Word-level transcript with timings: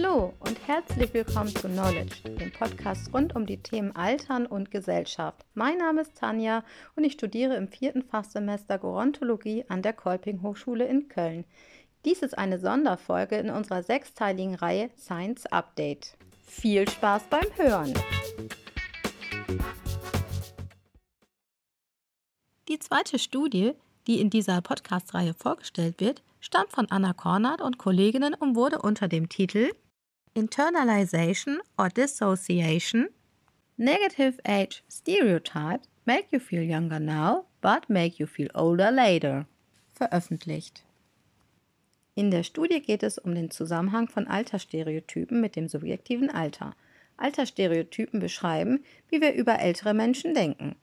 Hallo 0.00 0.32
und 0.38 0.56
herzlich 0.68 1.12
willkommen 1.12 1.48
zu 1.48 1.66
Knowledge, 1.68 2.22
dem 2.22 2.52
Podcast 2.52 3.12
rund 3.12 3.34
um 3.34 3.46
die 3.46 3.60
Themen 3.60 3.96
Altern 3.96 4.46
und 4.46 4.70
Gesellschaft. 4.70 5.44
Mein 5.54 5.78
Name 5.78 6.02
ist 6.02 6.16
Tanja 6.16 6.62
und 6.94 7.02
ich 7.02 7.14
studiere 7.14 7.56
im 7.56 7.66
vierten 7.66 8.04
Fachsemester 8.04 8.78
Gerontologie 8.78 9.64
an 9.66 9.82
der 9.82 9.94
Kolping 9.94 10.42
Hochschule 10.42 10.86
in 10.86 11.08
Köln. 11.08 11.44
Dies 12.04 12.22
ist 12.22 12.38
eine 12.38 12.60
Sonderfolge 12.60 13.38
in 13.38 13.50
unserer 13.50 13.82
sechsteiligen 13.82 14.54
Reihe 14.54 14.90
Science 14.96 15.46
Update. 15.46 16.16
Viel 16.46 16.88
Spaß 16.88 17.24
beim 17.28 17.46
Hören! 17.56 17.92
Die 22.68 22.78
zweite 22.78 23.18
Studie, 23.18 23.72
die 24.06 24.20
in 24.20 24.30
dieser 24.30 24.60
Podcast-Reihe 24.60 25.34
vorgestellt 25.34 26.00
wird, 26.00 26.22
stammt 26.38 26.70
von 26.70 26.88
Anna 26.88 27.14
Kornert 27.14 27.60
und 27.60 27.78
Kolleginnen 27.78 28.34
und 28.34 28.54
wurde 28.54 28.80
unter 28.80 29.08
dem 29.08 29.28
Titel 29.28 29.72
Internalization 30.38 31.58
or 31.76 31.88
Dissociation 31.88 33.08
Negative 33.76 34.38
Age 34.44 34.84
Stereotype 34.88 35.80
Make 36.06 36.28
You 36.30 36.38
Feel 36.38 36.62
Younger 36.62 37.00
Now, 37.00 37.46
but 37.60 37.90
Make 37.90 38.20
You 38.20 38.26
Feel 38.28 38.48
Older 38.54 38.92
Later 38.92 39.46
veröffentlicht. 39.92 40.84
In 42.14 42.30
der 42.30 42.44
Studie 42.44 42.80
geht 42.80 43.02
es 43.02 43.18
um 43.18 43.34
den 43.34 43.50
Zusammenhang 43.50 44.06
von 44.06 44.28
Altersstereotypen 44.28 45.40
mit 45.40 45.56
dem 45.56 45.66
subjektiven 45.66 46.30
Alter. 46.30 46.76
Altersstereotypen 47.16 48.20
beschreiben, 48.20 48.84
wie 49.08 49.20
wir 49.20 49.34
über 49.34 49.58
ältere 49.58 49.92
Menschen 49.92 50.34
denken. 50.34 50.76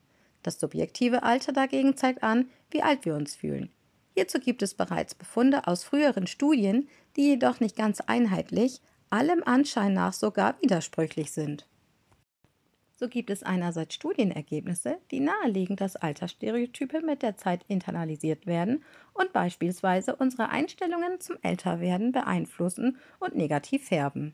Das 0.44 0.60
subjektive 0.60 1.24
Alter 1.24 1.54
dagegen 1.54 1.96
zeigt 1.96 2.24
an, 2.24 2.49
wie 2.72 2.84
alt 2.84 3.05
wir 3.05 3.16
uns 3.16 3.35
fühlen. 3.35 3.70
Hierzu 4.16 4.40
gibt 4.40 4.62
es 4.63 4.74
bereits 4.74 5.16
Befunde 5.16 5.66
aus 5.66 5.85
früheren 5.85 6.27
Studien, 6.27 6.90
die 7.15 7.30
jedoch 7.30 7.62
nicht 7.62 7.77
ganz 7.77 8.02
einheitlich, 8.02 8.82
allem 9.16 9.44
Anschein 9.44 9.94
nach 9.94 10.13
sogar 10.13 10.55
widersprüchlich 10.62 11.32
sind. 11.32 11.68
So 12.98 13.10
gibt 13.10 13.30
es 13.30 13.44
einerseits 13.44 13.94
Studienergebnisse, 13.96 14.99
die 15.12 15.20
nahelegen, 15.20 15.76
dass 15.76 15.98
Altersstereotype 15.98 17.02
mit 17.02 17.24
der 17.24 17.36
Zeit 17.36 17.66
internalisiert 17.68 18.48
werden 18.48 18.84
und 19.13 19.34
beispielsweise 19.34 20.16
unsere 20.16 20.49
Einstellungen 20.49 21.20
zum 21.20 21.36
Älterwerden 21.41 22.13
beeinflussen 22.13 22.98
und 23.20 23.36
negativ 23.36 23.88
färben. 23.88 24.34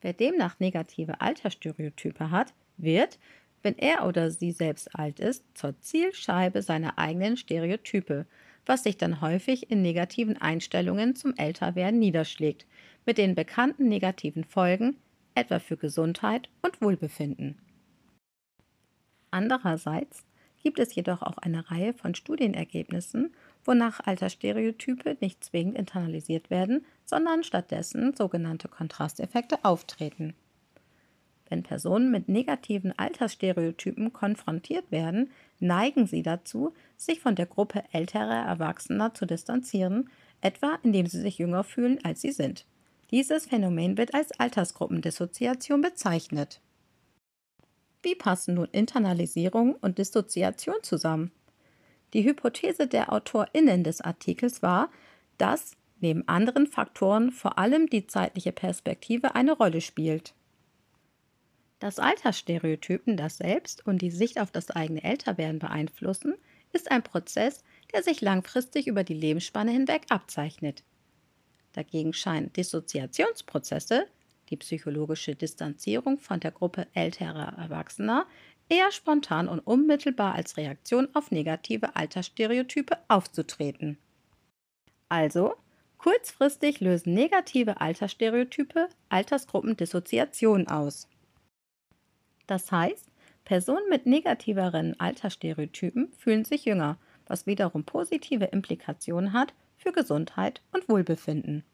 Wer 0.00 0.12
demnach 0.12 0.58
negative 0.58 1.20
Altersstereotype 1.20 2.30
hat, 2.30 2.52
wird, 2.76 3.18
wenn 3.62 3.78
er 3.78 4.06
oder 4.08 4.30
sie 4.30 4.50
selbst 4.50 4.94
alt 4.96 5.20
ist, 5.20 5.44
zur 5.54 5.78
Zielscheibe 5.80 6.62
seiner 6.62 6.98
eigenen 6.98 7.36
Stereotype, 7.36 8.26
was 8.66 8.82
sich 8.82 8.96
dann 8.96 9.20
häufig 9.20 9.70
in 9.70 9.82
negativen 9.82 10.36
Einstellungen 10.36 11.14
zum 11.14 11.34
Älterwerden 11.36 11.98
niederschlägt, 11.98 12.66
mit 13.10 13.18
den 13.18 13.34
bekannten 13.34 13.88
negativen 13.88 14.44
Folgen, 14.44 14.96
etwa 15.34 15.58
für 15.58 15.76
Gesundheit 15.76 16.48
und 16.62 16.80
Wohlbefinden. 16.80 17.58
Andererseits 19.32 20.24
gibt 20.62 20.78
es 20.78 20.94
jedoch 20.94 21.20
auch 21.20 21.38
eine 21.38 21.72
Reihe 21.72 21.92
von 21.92 22.14
Studienergebnissen, 22.14 23.34
wonach 23.64 23.98
Altersstereotype 23.98 25.16
nicht 25.20 25.42
zwingend 25.42 25.76
internalisiert 25.76 26.50
werden, 26.50 26.86
sondern 27.04 27.42
stattdessen 27.42 28.14
sogenannte 28.14 28.68
Kontrasteffekte 28.68 29.64
auftreten. 29.64 30.34
Wenn 31.48 31.64
Personen 31.64 32.12
mit 32.12 32.28
negativen 32.28 32.96
Altersstereotypen 32.96 34.12
konfrontiert 34.12 34.92
werden, 34.92 35.32
neigen 35.58 36.06
sie 36.06 36.22
dazu, 36.22 36.74
sich 36.96 37.18
von 37.18 37.34
der 37.34 37.46
Gruppe 37.46 37.82
älterer 37.90 38.46
Erwachsener 38.46 39.14
zu 39.14 39.26
distanzieren, 39.26 40.10
etwa 40.40 40.78
indem 40.84 41.06
sie 41.06 41.20
sich 41.20 41.38
jünger 41.38 41.64
fühlen, 41.64 41.98
als 42.04 42.20
sie 42.20 42.30
sind. 42.30 42.66
Dieses 43.10 43.46
Phänomen 43.46 43.98
wird 43.98 44.14
als 44.14 44.30
Altersgruppendissoziation 44.38 45.80
bezeichnet. 45.80 46.60
Wie 48.02 48.14
passen 48.14 48.54
nun 48.54 48.68
Internalisierung 48.70 49.74
und 49.74 49.98
Dissoziation 49.98 50.76
zusammen? 50.82 51.32
Die 52.14 52.24
Hypothese 52.24 52.86
der 52.86 53.12
AutorInnen 53.12 53.84
des 53.84 54.00
Artikels 54.00 54.62
war, 54.62 54.90
dass 55.38 55.72
neben 56.00 56.26
anderen 56.28 56.66
Faktoren 56.66 57.30
vor 57.32 57.58
allem 57.58 57.88
die 57.88 58.06
zeitliche 58.06 58.52
Perspektive 58.52 59.34
eine 59.34 59.52
Rolle 59.52 59.80
spielt. 59.80 60.34
Dass 61.80 61.98
Altersstereotypen 61.98 63.16
das 63.16 63.38
Selbst 63.38 63.86
und 63.86 64.02
die 64.02 64.10
Sicht 64.10 64.40
auf 64.40 64.50
das 64.50 64.70
eigene 64.70 65.02
Älterwerden 65.02 65.58
beeinflussen, 65.58 66.34
ist 66.72 66.90
ein 66.90 67.02
Prozess, 67.02 67.64
der 67.92 68.02
sich 68.02 68.20
langfristig 68.20 68.86
über 68.86 69.02
die 69.02 69.14
Lebensspanne 69.14 69.72
hinweg 69.72 70.02
abzeichnet. 70.10 70.84
Dagegen 71.72 72.12
scheinen 72.12 72.52
Dissoziationsprozesse, 72.52 74.06
die 74.50 74.56
psychologische 74.56 75.36
Distanzierung 75.36 76.18
von 76.18 76.40
der 76.40 76.50
Gruppe 76.50 76.88
älterer 76.94 77.56
Erwachsener, 77.56 78.26
eher 78.68 78.90
spontan 78.92 79.48
und 79.48 79.60
unmittelbar 79.60 80.34
als 80.34 80.56
Reaktion 80.56 81.08
auf 81.14 81.30
negative 81.30 81.96
Altersstereotype 81.96 82.98
aufzutreten. 83.08 83.98
Also, 85.08 85.54
kurzfristig 85.98 86.80
lösen 86.80 87.14
negative 87.14 87.80
Altersstereotype 87.80 88.88
Altersgruppendissoziation 89.08 90.68
aus. 90.68 91.08
Das 92.46 92.70
heißt, 92.72 93.06
Personen 93.44 93.88
mit 93.88 94.06
negativeren 94.06 94.98
Altersstereotypen 94.98 96.12
fühlen 96.12 96.44
sich 96.44 96.64
jünger, 96.64 96.98
was 97.26 97.46
wiederum 97.46 97.84
positive 97.84 98.46
Implikationen 98.46 99.32
hat 99.32 99.52
für 99.80 99.92
Gesundheit 99.92 100.60
und 100.72 100.88
Wohlbefinden. 100.88 101.64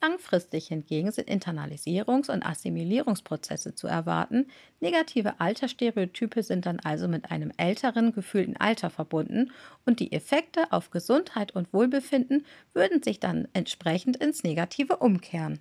Langfristig 0.00 0.68
hingegen 0.68 1.12
sind 1.12 1.28
Internalisierungs- 1.30 2.30
und 2.30 2.44
Assimilierungsprozesse 2.44 3.74
zu 3.74 3.86
erwarten. 3.86 4.48
Negative 4.80 5.40
Altersstereotype 5.40 6.42
sind 6.42 6.66
dann 6.66 6.78
also 6.80 7.08
mit 7.08 7.30
einem 7.30 7.50
älteren 7.56 8.12
gefühlten 8.12 8.58
Alter 8.58 8.90
verbunden 8.90 9.50
und 9.86 10.00
die 10.00 10.12
Effekte 10.12 10.70
auf 10.72 10.90
Gesundheit 10.90 11.52
und 11.52 11.72
Wohlbefinden 11.72 12.44
würden 12.74 13.02
sich 13.02 13.18
dann 13.18 13.48
entsprechend 13.54 14.16
ins 14.16 14.44
Negative 14.44 14.98
umkehren. 14.98 15.58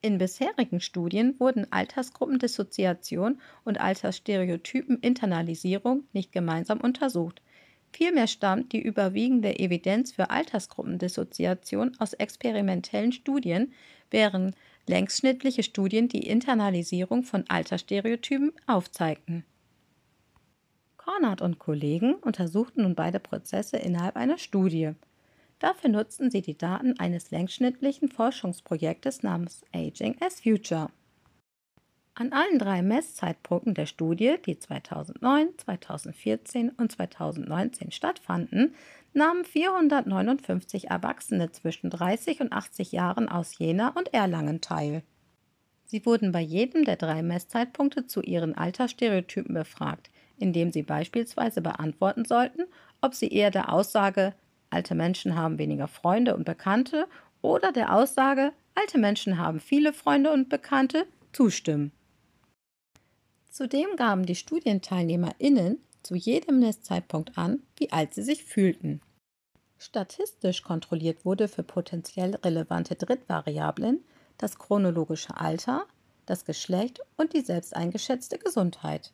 In 0.00 0.18
bisherigen 0.18 0.80
Studien 0.80 1.38
wurden 1.38 1.70
Altersgruppendissoziation 1.70 3.40
und 3.62 3.80
Altersstereotypen-Internalisierung 3.80 6.02
nicht 6.12 6.32
gemeinsam 6.32 6.80
untersucht. 6.80 7.40
Vielmehr 7.92 8.26
stammt 8.26 8.72
die 8.72 8.80
überwiegende 8.80 9.58
Evidenz 9.58 10.12
für 10.12 10.30
Altersgruppendissoziation 10.30 11.94
aus 11.98 12.14
experimentellen 12.14 13.12
Studien, 13.12 13.72
während 14.10 14.56
längsschnittliche 14.86 15.62
Studien 15.62 16.08
die 16.08 16.26
Internalisierung 16.26 17.22
von 17.22 17.44
Altersstereotypen 17.48 18.52
aufzeigten. 18.66 19.44
Kornert 20.96 21.42
und 21.42 21.58
Kollegen 21.58 22.14
untersuchten 22.14 22.82
nun 22.82 22.94
beide 22.94 23.20
Prozesse 23.20 23.76
innerhalb 23.76 24.16
einer 24.16 24.38
Studie. 24.38 24.92
Dafür 25.58 25.90
nutzten 25.90 26.30
sie 26.30 26.42
die 26.42 26.56
Daten 26.56 26.98
eines 26.98 27.30
längsschnittlichen 27.30 28.08
Forschungsprojektes 28.08 29.22
namens 29.22 29.64
Aging 29.72 30.16
as 30.20 30.40
Future. 30.40 30.90
An 32.22 32.32
allen 32.32 32.60
drei 32.60 32.82
Messzeitpunkten 32.82 33.74
der 33.74 33.86
Studie, 33.86 34.36
die 34.46 34.56
2009, 34.56 35.58
2014 35.58 36.68
und 36.68 36.92
2019 36.92 37.90
stattfanden, 37.90 38.76
nahmen 39.12 39.44
459 39.44 40.88
Erwachsene 40.88 41.50
zwischen 41.50 41.90
30 41.90 42.40
und 42.40 42.52
80 42.52 42.92
Jahren 42.92 43.28
aus 43.28 43.58
Jena 43.58 43.88
und 43.88 44.14
Erlangen 44.14 44.60
teil. 44.60 45.02
Sie 45.84 46.06
wurden 46.06 46.30
bei 46.30 46.40
jedem 46.40 46.84
der 46.84 46.94
drei 46.94 47.24
Messzeitpunkte 47.24 48.06
zu 48.06 48.22
ihren 48.22 48.56
Altersstereotypen 48.56 49.52
befragt, 49.52 50.08
indem 50.38 50.70
sie 50.70 50.84
beispielsweise 50.84 51.60
beantworten 51.60 52.24
sollten, 52.24 52.66
ob 53.00 53.14
sie 53.14 53.32
eher 53.32 53.50
der 53.50 53.72
Aussage 53.72 54.32
alte 54.70 54.94
Menschen 54.94 55.34
haben 55.34 55.58
weniger 55.58 55.88
Freunde 55.88 56.36
und 56.36 56.44
Bekannte 56.44 57.08
oder 57.40 57.72
der 57.72 57.92
Aussage, 57.92 58.52
alte 58.76 58.98
Menschen 58.98 59.38
haben 59.38 59.58
viele 59.58 59.92
Freunde 59.92 60.30
und 60.30 60.48
Bekannte, 60.48 61.08
zustimmen. 61.32 61.90
Zudem 63.52 63.96
gaben 63.96 64.24
die 64.24 64.34
StudienteilnehmerInnen 64.34 65.78
zu 66.02 66.14
jedem 66.14 66.58
Messzeitpunkt 66.60 67.36
an, 67.36 67.62
wie 67.76 67.92
alt 67.92 68.14
sie 68.14 68.22
sich 68.22 68.44
fühlten. 68.44 69.02
Statistisch 69.76 70.62
kontrolliert 70.62 71.26
wurde 71.26 71.48
für 71.48 71.62
potenziell 71.62 72.34
relevante 72.36 72.96
Drittvariablen 72.96 74.02
das 74.38 74.58
chronologische 74.58 75.36
Alter, 75.36 75.86
das 76.24 76.46
Geschlecht 76.46 77.00
und 77.18 77.34
die 77.34 77.42
selbst 77.42 77.76
eingeschätzte 77.76 78.38
Gesundheit. 78.38 79.12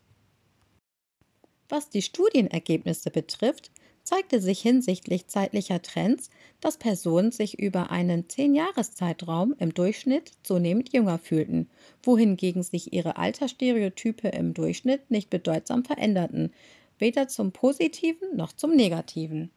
Was 1.68 1.90
die 1.90 2.02
Studienergebnisse 2.02 3.10
betrifft, 3.10 3.72
zeigte 4.08 4.40
sich 4.40 4.62
hinsichtlich 4.62 5.26
zeitlicher 5.26 5.82
Trends, 5.82 6.30
dass 6.62 6.78
Personen 6.78 7.30
sich 7.30 7.58
über 7.58 7.90
einen 7.90 8.24
10-Jahres-Zeitraum 8.24 9.54
im 9.58 9.74
Durchschnitt 9.74 10.32
zunehmend 10.42 10.94
jünger 10.94 11.18
fühlten, 11.18 11.68
wohingegen 12.02 12.62
sich 12.62 12.94
ihre 12.94 13.18
Altersstereotype 13.18 14.28
im 14.28 14.54
Durchschnitt 14.54 15.10
nicht 15.10 15.28
bedeutsam 15.28 15.84
veränderten, 15.84 16.54
weder 16.98 17.28
zum 17.28 17.52
Positiven 17.52 18.34
noch 18.34 18.54
zum 18.54 18.74
Negativen. 18.74 19.50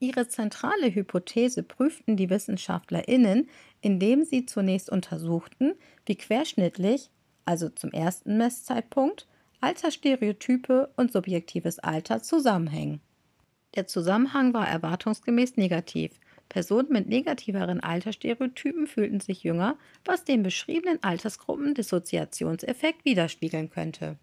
Ihre 0.00 0.28
zentrale 0.28 0.94
Hypothese 0.94 1.62
prüften 1.62 2.18
die 2.18 2.28
WissenschaftlerInnen, 2.28 3.48
indem 3.80 4.26
sie 4.26 4.44
zunächst 4.44 4.90
untersuchten, 4.90 5.72
wie 6.04 6.16
querschnittlich, 6.16 7.08
also 7.46 7.70
zum 7.70 7.90
ersten 7.92 8.36
Messzeitpunkt, 8.36 9.26
Altersstereotype 9.62 10.90
und 10.98 11.10
subjektives 11.10 11.78
Alter 11.78 12.22
zusammenhängen. 12.22 13.00
Der 13.76 13.86
Zusammenhang 13.86 14.54
war 14.54 14.66
erwartungsgemäß 14.66 15.56
negativ. 15.56 16.18
Personen 16.48 16.88
mit 16.90 17.08
negativeren 17.08 17.80
Altersstereotypen 17.80 18.86
fühlten 18.86 19.20
sich 19.20 19.42
jünger, 19.42 19.76
was 20.04 20.24
den 20.24 20.42
beschriebenen 20.42 21.02
Altersgruppen 21.02 21.74
Dissoziationseffekt 21.74 23.04
widerspiegeln 23.04 23.68
könnte. 23.68 24.16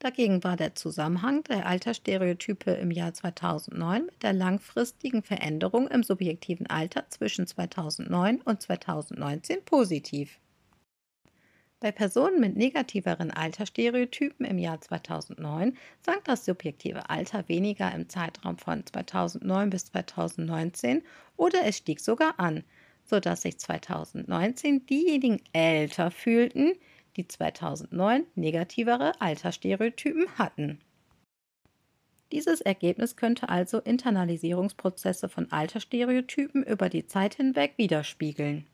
Dagegen 0.00 0.42
war 0.42 0.56
der 0.56 0.74
Zusammenhang 0.74 1.44
der 1.44 1.64
Altersstereotype 1.64 2.72
im 2.72 2.90
Jahr 2.90 3.14
2009 3.14 4.06
mit 4.06 4.22
der 4.22 4.32
langfristigen 4.32 5.22
Veränderung 5.22 5.86
im 5.88 6.02
subjektiven 6.02 6.66
Alter 6.66 7.08
zwischen 7.08 7.46
2009 7.46 8.42
und 8.42 8.60
2019 8.60 9.64
positiv. 9.64 10.40
Bei 11.82 11.90
Personen 11.90 12.38
mit 12.38 12.56
negativeren 12.56 13.32
Altersstereotypen 13.32 14.46
im 14.46 14.56
Jahr 14.56 14.80
2009 14.80 15.76
sank 16.00 16.22
das 16.26 16.44
subjektive 16.44 17.10
Alter 17.10 17.48
weniger 17.48 17.92
im 17.92 18.08
Zeitraum 18.08 18.56
von 18.56 18.86
2009 18.86 19.68
bis 19.68 19.86
2019 19.86 21.02
oder 21.36 21.64
es 21.64 21.78
stieg 21.78 21.98
sogar 21.98 22.38
an, 22.38 22.62
sodass 23.02 23.42
sich 23.42 23.58
2019 23.58 24.86
diejenigen 24.86 25.42
älter 25.52 26.12
fühlten, 26.12 26.74
die 27.16 27.26
2009 27.26 28.26
negativere 28.36 29.20
Altersstereotypen 29.20 30.38
hatten. 30.38 30.78
Dieses 32.30 32.60
Ergebnis 32.60 33.16
könnte 33.16 33.48
also 33.48 33.80
Internalisierungsprozesse 33.80 35.28
von 35.28 35.50
Altersstereotypen 35.50 36.62
über 36.62 36.88
die 36.88 37.08
Zeit 37.08 37.34
hinweg 37.34 37.72
widerspiegeln. 37.76 38.68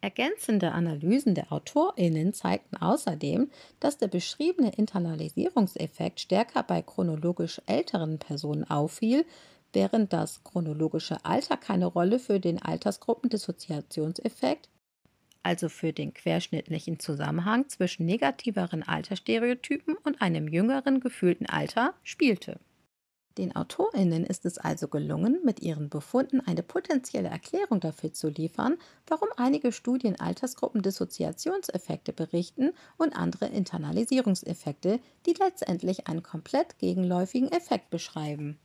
Ergänzende 0.00 0.72
Analysen 0.72 1.34
der 1.34 1.52
AutorInnen 1.52 2.32
zeigten 2.32 2.76
außerdem, 2.76 3.50
dass 3.80 3.98
der 3.98 4.08
beschriebene 4.08 4.72
Internalisierungseffekt 4.74 6.20
stärker 6.20 6.62
bei 6.62 6.82
chronologisch 6.82 7.60
älteren 7.66 8.18
Personen 8.18 8.64
auffiel, 8.64 9.24
während 9.72 10.12
das 10.12 10.44
chronologische 10.44 11.24
Alter 11.24 11.56
keine 11.56 11.86
Rolle 11.86 12.18
für 12.18 12.40
den 12.40 12.62
Altersgruppendissoziationseffekt 12.62 14.68
also 15.46 15.68
für 15.68 15.92
den 15.92 16.12
querschnittlichen 16.12 16.98
Zusammenhang 16.98 17.68
zwischen 17.68 18.04
negativeren 18.04 18.82
Altersstereotypen 18.82 19.96
und 20.02 20.20
einem 20.20 20.48
jüngeren 20.48 20.98
gefühlten 20.98 21.46
Alter 21.46 21.94
spielte. 22.02 22.58
Den 23.38 23.54
Autorinnen 23.54 24.24
ist 24.24 24.46
es 24.46 24.56
also 24.56 24.88
gelungen, 24.88 25.40
mit 25.44 25.60
ihren 25.60 25.90
Befunden 25.90 26.40
eine 26.40 26.62
potenzielle 26.62 27.28
Erklärung 27.28 27.80
dafür 27.80 28.14
zu 28.14 28.28
liefern, 28.28 28.78
warum 29.06 29.28
einige 29.36 29.72
Studien 29.72 30.18
Altersgruppendissoziationseffekte 30.18 32.14
berichten 32.14 32.72
und 32.96 33.14
andere 33.14 33.46
Internalisierungseffekte, 33.46 35.00
die 35.26 35.34
letztendlich 35.34 36.06
einen 36.06 36.22
komplett 36.22 36.78
gegenläufigen 36.78 37.52
Effekt 37.52 37.90
beschreiben. 37.90 38.58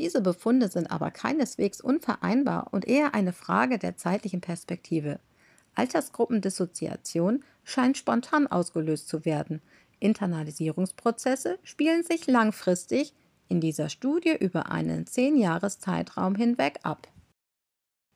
Diese 0.00 0.20
Befunde 0.20 0.68
sind 0.68 0.90
aber 0.90 1.12
keineswegs 1.12 1.80
unvereinbar 1.80 2.68
und 2.72 2.88
eher 2.88 3.14
eine 3.14 3.32
Frage 3.32 3.78
der 3.78 3.96
zeitlichen 3.96 4.40
Perspektive. 4.40 5.20
Altersgruppendissoziation 5.76 7.44
scheint 7.62 7.96
spontan 7.96 8.48
ausgelöst 8.48 9.08
zu 9.08 9.24
werden. 9.24 9.62
Internalisierungsprozesse 10.00 11.58
spielen 11.62 12.02
sich 12.02 12.26
langfristig 12.26 13.14
in 13.48 13.60
dieser 13.60 13.88
Studie 13.88 14.36
über 14.38 14.70
einen 14.70 15.04
10-Jahres-Zeitraum 15.04 16.34
hinweg 16.34 16.80
ab. 16.82 17.08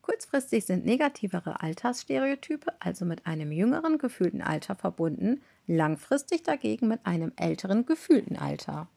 Kurzfristig 0.03 0.65
sind 0.65 0.87
negativere 0.87 1.61
Altersstereotype 1.61 2.73
also 2.79 3.05
mit 3.05 3.27
einem 3.27 3.51
jüngeren 3.51 3.99
gefühlten 3.99 4.41
Alter 4.41 4.77
verbunden, 4.77 5.43
langfristig 5.67 6.45
dagegen 6.45 6.87
mit 6.87 7.05
einem 7.05 7.33
älteren 7.37 7.87
gefühlten 7.87 8.37
Alter. 8.37 8.89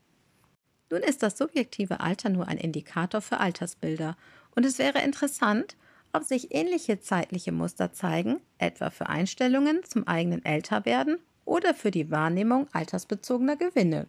Nun 0.91 1.01
ist 1.01 1.23
das 1.23 1.37
subjektive 1.37 1.99
Alter 1.99 2.29
nur 2.29 2.47
ein 2.47 2.57
Indikator 2.57 3.21
für 3.21 3.39
Altersbilder 3.39 4.17
und 4.55 4.65
es 4.65 4.77
wäre 4.77 5.01
interessant, 5.01 5.75
ob 6.13 6.23
sich 6.23 6.53
ähnliche 6.53 6.99
zeitliche 6.99 7.51
Muster 7.51 7.93
zeigen, 7.93 8.39
etwa 8.57 8.89
für 8.89 9.07
Einstellungen 9.09 9.83
zum 9.83 10.07
eigenen 10.07 10.43
Älterwerden 10.43 11.17
oder 11.45 11.73
für 11.73 11.91
die 11.91 12.11
Wahrnehmung 12.11 12.67
altersbezogener 12.71 13.55
Gewinne. 13.55 14.07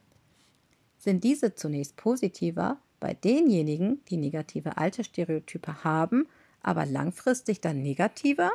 Sind 1.01 1.25
diese 1.25 1.55
zunächst 1.55 1.97
positiver 1.97 2.79
bei 3.01 3.15
denjenigen, 3.15 4.05
die 4.11 4.19
negative 4.19 4.77
Altersstereotype 4.77 5.83
haben, 5.83 6.29
aber 6.63 6.85
langfristig 6.85 7.63
dann 7.63 7.81
negativer? 7.81 8.51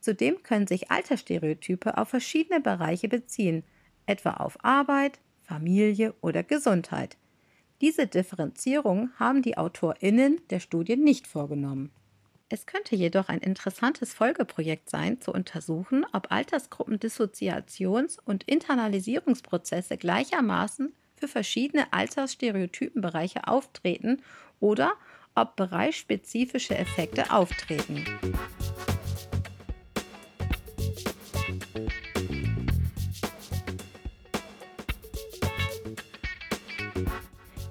Zudem 0.00 0.42
können 0.42 0.66
sich 0.66 0.90
Altersstereotype 0.90 1.98
auf 1.98 2.08
verschiedene 2.08 2.60
Bereiche 2.62 3.08
beziehen, 3.08 3.64
etwa 4.06 4.30
auf 4.30 4.64
Arbeit, 4.64 5.20
Familie 5.42 6.14
oder 6.22 6.42
Gesundheit. 6.42 7.18
Diese 7.82 8.06
Differenzierung 8.06 9.10
haben 9.18 9.42
die 9.42 9.58
AutorInnen 9.58 10.40
der 10.48 10.60
Studie 10.60 10.96
nicht 10.96 11.26
vorgenommen. 11.26 11.90
Es 12.48 12.64
könnte 12.64 12.96
jedoch 12.96 13.28
ein 13.28 13.40
interessantes 13.40 14.14
Folgeprojekt 14.14 14.88
sein, 14.88 15.20
zu 15.20 15.32
untersuchen, 15.32 16.06
ob 16.14 16.32
Altersgruppen 16.32 16.98
Dissoziations- 16.98 18.18
und 18.24 18.44
Internalisierungsprozesse 18.44 19.98
gleichermaßen 19.98 20.94
für 21.16 21.28
verschiedene 21.28 21.92
Altersstereotypenbereiche 21.92 23.46
auftreten 23.46 24.22
oder 24.60 24.94
ob 25.34 25.56
bereichsspezifische 25.56 26.76
Effekte 26.76 27.30
auftreten. 27.30 28.04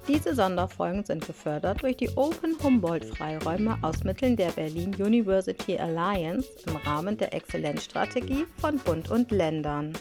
Diese 0.07 0.35
Sonderfolgen 0.35 1.03
sind 1.03 1.25
gefördert 1.25 1.81
durch 1.81 1.97
die 1.97 2.09
Open 2.15 2.55
Humboldt-Freiräume 2.61 3.77
aus 3.81 4.03
Mitteln 4.03 4.35
der 4.35 4.51
Berlin 4.51 4.95
University 4.95 5.77
Alliance 5.77 6.47
im 6.67 6.75
Rahmen 6.75 7.17
der 7.17 7.33
Exzellenzstrategie 7.33 8.45
von 8.57 8.77
Bund 8.77 9.09
und 9.09 9.31
Ländern. 9.31 9.93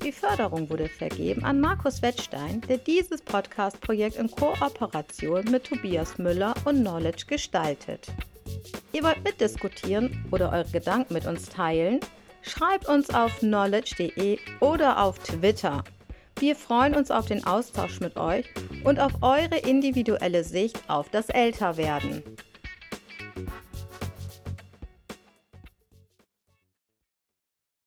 Die 0.00 0.12
Förderung 0.12 0.70
wurde 0.70 0.88
vergeben 0.88 1.44
an 1.44 1.60
Markus 1.60 2.02
Wettstein, 2.02 2.60
der 2.62 2.78
dieses 2.78 3.20
Podcast-Projekt 3.20 4.16
in 4.16 4.30
Kooperation 4.30 5.44
mit 5.50 5.64
Tobias 5.64 6.18
Müller 6.18 6.54
und 6.64 6.80
Knowledge 6.80 7.26
gestaltet. 7.26 8.08
Ihr 8.92 9.02
wollt 9.02 9.22
mitdiskutieren 9.22 10.24
oder 10.30 10.50
eure 10.50 10.70
Gedanken 10.70 11.14
mit 11.14 11.26
uns 11.26 11.48
teilen? 11.48 12.00
Schreibt 12.42 12.88
uns 12.88 13.10
auf 13.10 13.38
knowledge.de 13.38 14.38
oder 14.60 15.00
auf 15.00 15.18
Twitter. 15.20 15.84
Wir 16.38 16.56
freuen 16.56 16.94
uns 16.94 17.10
auf 17.10 17.26
den 17.26 17.46
Austausch 17.46 18.00
mit 18.00 18.16
euch 18.16 18.46
und 18.84 18.98
auf 18.98 19.12
eure 19.22 19.58
individuelle 19.58 20.42
Sicht 20.42 20.78
auf 20.88 21.08
das 21.10 21.28
Älterwerden. 21.28 22.22